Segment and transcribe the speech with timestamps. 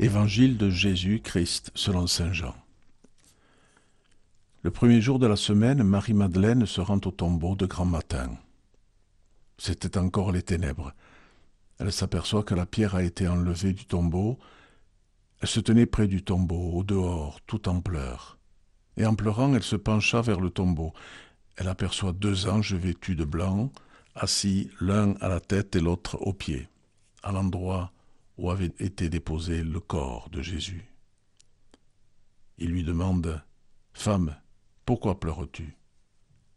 [0.00, 2.56] Évangile de Jésus-Christ selon Saint Jean.
[4.62, 8.36] Le premier jour de la semaine, Marie-Madeleine se rend au tombeau de grand matin.
[9.56, 10.92] C'était encore les ténèbres.
[11.78, 14.36] Elle s'aperçoit que la pierre a été enlevée du tombeau.
[15.40, 18.36] Elle se tenait près du tombeau, au dehors, tout en pleurs.
[18.96, 20.92] Et en pleurant, elle se pencha vers le tombeau.
[21.56, 23.70] Elle aperçoit deux anges vêtus de blanc,
[24.16, 26.68] assis l'un à la tête et l'autre aux pieds,
[27.22, 27.92] à l'endroit
[28.36, 30.84] où avait été déposé le corps de Jésus.
[32.58, 33.42] Il lui demande
[33.92, 34.36] Femme,
[34.84, 35.76] pourquoi pleures-tu?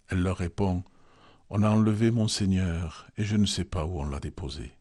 [0.10, 0.84] Elle leur répond
[1.50, 4.74] On a enlevé mon Seigneur, et je ne sais pas où on l'a déposé.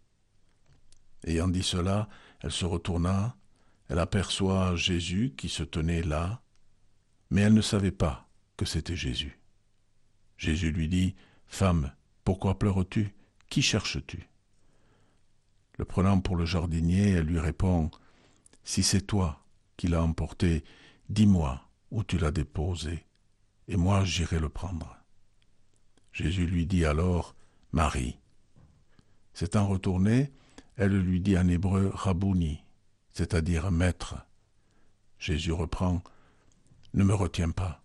[1.24, 2.08] Ayant dit cela,
[2.40, 3.36] elle se retourna,
[3.88, 6.42] elle aperçoit Jésus qui se tenait là,
[7.30, 9.38] mais elle ne savait pas que c'était Jésus.
[10.38, 11.14] Jésus lui dit
[11.46, 11.92] Femme,
[12.24, 13.14] pourquoi pleures-tu?
[13.48, 14.28] Qui cherches-tu?
[15.76, 17.90] Le prenant pour le jardinier, elle lui répond
[18.64, 19.44] Si c'est toi
[19.76, 20.64] qui l'as emporté,
[21.08, 23.04] dis-moi où tu l'as déposé,
[23.68, 24.96] et moi j'irai le prendre.
[26.12, 27.34] Jésus lui dit alors
[27.72, 28.18] Marie.
[29.34, 30.32] S'étant retournée,
[30.76, 32.64] elle lui dit en hébreu Rabouni,
[33.12, 34.16] c'est-à-dire maître.
[35.18, 36.02] Jésus reprend
[36.94, 37.82] Ne me retiens pas,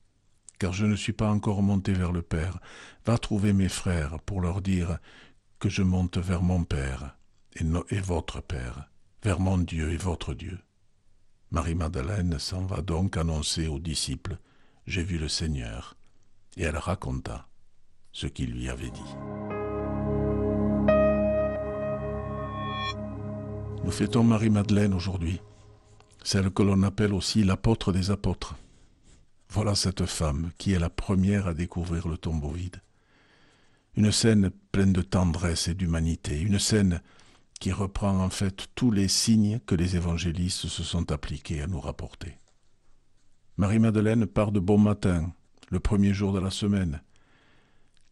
[0.60, 2.60] car je ne suis pas encore monté vers le Père.
[3.06, 4.98] Va trouver mes frères pour leur dire
[5.60, 7.18] que je monte vers mon Père
[7.56, 8.90] et, votre Père,
[9.24, 10.60] vers mon Dieu et votre Dieu.
[11.52, 14.38] Marie-Madeleine s'en va donc annoncer aux disciples
[14.88, 15.96] J'ai vu le Seigneur,
[16.58, 17.48] et elle raconta
[18.12, 19.16] ce qu'il lui avait dit.
[23.84, 25.42] Nous fêtons Marie-Madeleine aujourd'hui,
[26.24, 28.56] celle que l'on appelle aussi l'apôtre des apôtres.
[29.50, 32.82] Voilà cette femme qui est la première à découvrir le tombeau vide.
[33.98, 37.02] Une scène pleine de tendresse et d'humanité, une scène
[37.62, 41.80] qui reprend en fait tous les signes que les évangélistes se sont appliqués à nous
[41.80, 42.40] rapporter.
[43.58, 45.32] Marie-Madeleine part de bon matin,
[45.70, 47.04] le premier jour de la semaine.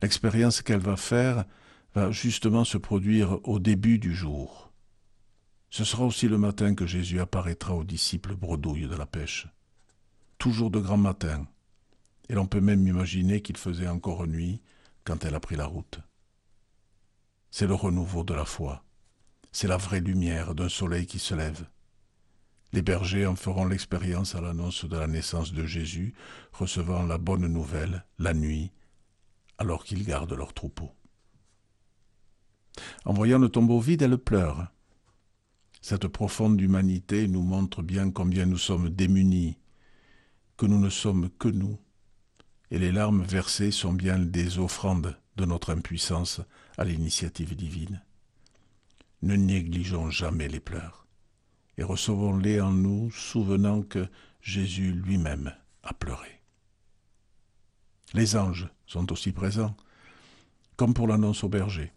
[0.04, 1.46] L'expérience qu'elle va faire
[1.96, 4.72] va justement se produire au début du jour.
[5.72, 9.48] Ce sera aussi le matin que Jésus apparaîtra aux disciples bredouilles de la pêche.
[10.38, 11.48] Toujours de grand matin.
[12.30, 14.62] Et l'on peut même imaginer qu'il faisait encore nuit
[15.06, 16.02] quand elle a pris la route.
[17.50, 18.84] C'est le renouveau de la foi
[19.52, 21.68] c'est la vraie lumière d'un soleil qui se lève.
[22.72, 26.14] Les bergers en feront l'expérience à l'annonce de la naissance de Jésus,
[26.54, 28.72] recevant la bonne nouvelle la nuit,
[29.58, 30.92] alors qu'ils gardent leur troupeau.
[33.06, 34.68] En voyant le tombeau vide, elle pleure.
[35.82, 39.58] Cette profonde humanité nous montre bien combien nous sommes démunis,
[40.58, 41.80] que nous ne sommes que nous,
[42.70, 46.42] et les larmes versées sont bien des offrandes de notre impuissance
[46.78, 48.04] à l'initiative divine
[49.22, 51.06] ne négligeons jamais les pleurs,
[51.78, 54.08] et recevons-les en nous, souvenant que
[54.42, 55.54] Jésus lui-même
[55.84, 56.42] a pleuré.
[58.14, 59.76] Les anges sont aussi présents,
[60.78, 61.92] comme pour l'annonce au berger.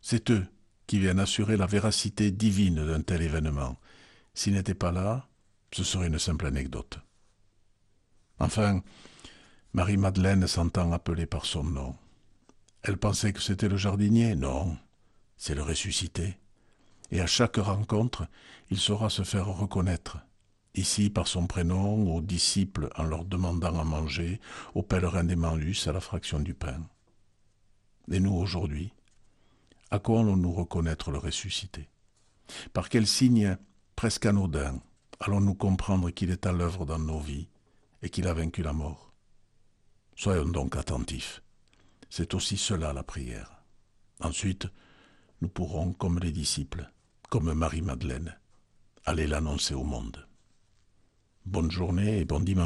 [0.00, 0.46] C'est eux
[0.86, 3.76] qui viennent assurer la véracité divine d'un tel événement.
[4.34, 5.28] S'ils n'étaient pas là,
[5.72, 6.98] ce serait une simple anecdote.
[8.38, 8.82] Enfin,
[9.72, 11.96] Marie-Madeleine s'entend appeler par son nom.
[12.82, 14.34] Elle pensait que c'était le jardinier.
[14.34, 14.78] Non,
[15.36, 16.38] c'est le ressuscité
[17.10, 18.26] et à chaque rencontre,
[18.70, 20.18] il saura se faire reconnaître,
[20.74, 24.40] ici par son prénom, aux disciples en leur demandant à manger,
[24.74, 26.82] aux pèlerins d'Emmaüs à la fraction du pain.
[28.10, 28.92] Et nous aujourd'hui,
[29.90, 31.88] à quoi allons-nous reconnaître le ressuscité?
[32.72, 33.56] Par quel signe
[33.96, 34.80] presque anodin
[35.20, 37.48] allons-nous comprendre qu'il est à l'œuvre dans nos vies
[38.02, 39.12] et qu'il a vaincu la mort?
[40.14, 41.42] Soyons donc attentifs.
[42.10, 43.62] C'est aussi cela la prière.
[44.20, 44.66] Ensuite,
[45.40, 46.90] nous pourrons, comme les disciples,
[47.28, 48.38] comme Marie-Madeleine,
[49.04, 50.26] aller l'annoncer au monde.
[51.44, 52.56] Bonne journée et bon dimanche.